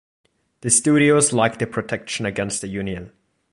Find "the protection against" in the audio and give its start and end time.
1.59-2.61